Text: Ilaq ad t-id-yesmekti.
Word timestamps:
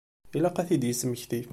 Ilaq 0.37 0.57
ad 0.57 0.65
t-id-yesmekti. 0.67 1.41